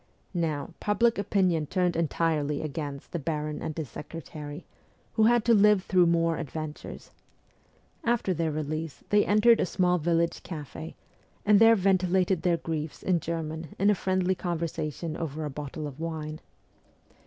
[0.33, 4.65] Now public opinion turned entirely against the baron and his secretary,
[5.13, 7.11] who had to live through more adventures.
[8.03, 10.95] After their release they entered a small village cafe,
[11.45, 15.99] and there ventilated their griefs in German in a friendly conversation over a bottle of
[15.99, 16.39] wine.